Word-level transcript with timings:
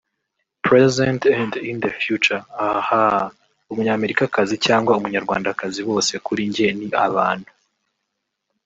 present 0.63 1.27
and 1.39 1.51
in 1.71 1.77
the 1.83 1.91
future…Ahhahah 2.05 3.23
umunyamerikakazi 3.71 4.55
cyangwa 4.65 4.91
umunyarwandakazi 4.99 5.81
bose 5.89 6.13
kuri 6.25 6.41
njye 6.49 6.67
ni 6.77 6.87
abantu 7.07 7.51